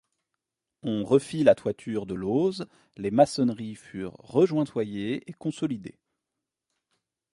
On 0.81 1.05
refit 1.05 1.43
la 1.43 1.53
toiture 1.53 2.07
de 2.07 2.15
lauze, 2.15 2.65
les 2.97 3.11
maçonneries 3.11 3.75
furent 3.75 4.15
rejointoyées 4.17 5.21
et 5.29 5.33
consolidées. 5.33 5.99